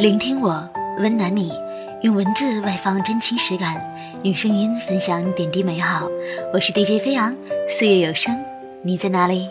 [0.00, 0.66] 聆听我，
[0.98, 1.52] 温暖你，
[2.00, 3.78] 用文字外放真情实感，
[4.22, 6.08] 用声音分享点滴美好。
[6.54, 7.36] 我是 DJ 飞扬，
[7.68, 8.34] 岁月有声，
[8.82, 9.46] 你在哪里？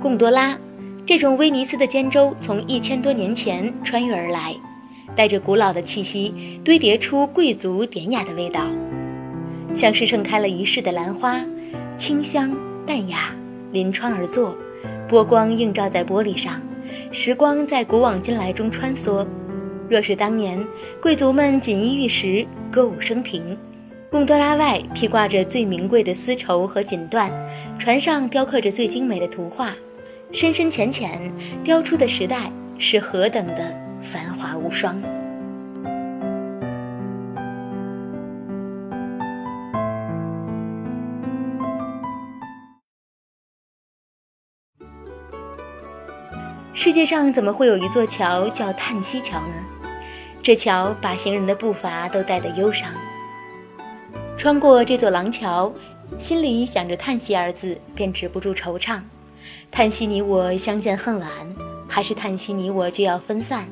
[0.00, 0.58] 贡多拉，
[1.04, 4.56] 这种威尼斯的尖舟从一千多年前穿越而来，
[5.14, 8.66] 带着古老的气息，堆叠出贵族典雅的味道。
[9.74, 11.44] 像是盛开了一世的兰花，
[11.96, 12.56] 清香
[12.86, 13.34] 淡雅，
[13.72, 14.56] 临窗而坐，
[15.08, 16.60] 波光映照在玻璃上，
[17.10, 19.26] 时光在古往今来中穿梭。
[19.88, 20.64] 若是当年
[21.02, 23.56] 贵族们锦衣玉食，歌舞升平，
[24.10, 27.30] 贡多拉外披挂着最名贵的丝绸和锦缎，
[27.78, 29.74] 船上雕刻着最精美的图画，
[30.30, 31.32] 深深浅浅
[31.62, 34.96] 雕出的时代是何等的繁华无双。
[46.76, 49.54] 世界上怎么会有一座桥叫叹息桥呢？
[50.42, 52.90] 这桥把行人的步伐都带得忧伤。
[54.36, 55.72] 穿过这座廊桥，
[56.18, 59.00] 心里想着“叹息”二字，便止不住惆怅。
[59.70, 61.30] 叹息你我相见恨晚，
[61.88, 63.66] 还是叹息你我就要分散，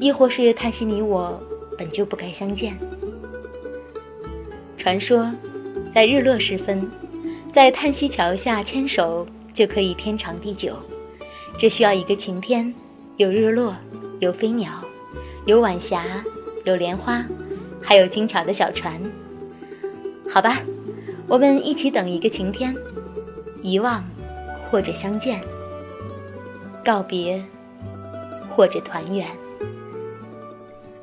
[0.00, 1.40] 亦或是叹息你我
[1.78, 2.76] 本就不该相见？
[4.76, 5.32] 传说，
[5.94, 6.90] 在日落时分，
[7.52, 9.24] 在叹息桥下牵手，
[9.54, 10.76] 就可以天长地久。
[11.58, 12.72] 这需要一个晴天，
[13.16, 13.74] 有日落，
[14.20, 14.70] 有飞鸟，
[15.44, 16.04] 有晚霞，
[16.62, 17.24] 有莲花，
[17.82, 19.02] 还有精巧的小船。
[20.30, 20.60] 好吧，
[21.26, 22.72] 我们一起等一个晴天，
[23.60, 24.04] 遗忘，
[24.70, 25.40] 或者相见，
[26.84, 27.42] 告别，
[28.54, 29.26] 或者团圆。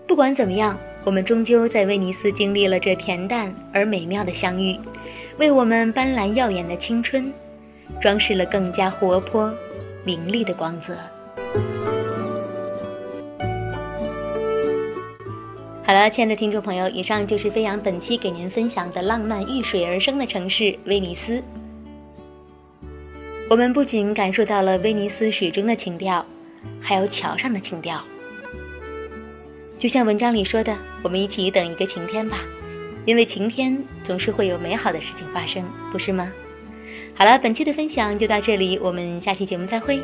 [0.07, 4.79] 不管怎么样，我们终究在威尼斯经历了这恬淡而美妙的相遇，
[5.37, 7.29] 为我们斑斓耀眼的青春，
[7.99, 9.53] 装饰了更加活泼。
[10.05, 10.95] 明丽的光泽。
[15.83, 21.43] 好了，亲爱的听众朋友，以上就是飞扬本期给您分享的浪漫遇水而生的城市威尼斯。
[23.49, 26.25] 我们不仅感受到了威尼斯水中的情调，
[26.79, 28.03] 还有桥上的情调。
[29.77, 32.39] 就像文章里说的，我们一起等一个晴天吧，
[33.05, 36.31] 因为晴天总是会有美好的事情发生，不是吗？
[37.17, 40.01] 好了，本期的分享就到这里，我们下期节目再会，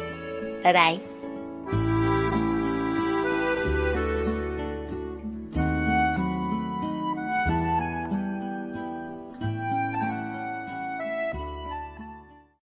[0.63, 1.10] 拜拜。